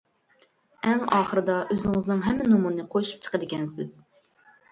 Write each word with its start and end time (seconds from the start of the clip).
ئەڭ 0.87 1.03
ئاخىرىدا 1.17 1.57
ئۆزىڭىزنىڭ 1.75 2.23
ھەممە 2.29 2.47
نومۇرىنى 2.53 2.85
قوشۇپ 2.95 3.27
چىقىدىكەنسىز. 3.27 3.95